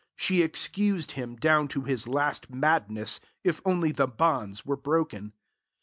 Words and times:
She 0.15 0.41
excused 0.41 1.11
him 1.11 1.35
down 1.35 1.67
to 1.67 1.83
his 1.83 2.07
last 2.07 2.49
madness, 2.49 3.19
if 3.43 3.61
only 3.63 3.91
the 3.91 4.07
bonds 4.07 4.65
were 4.65 4.75
broken. 4.75 5.33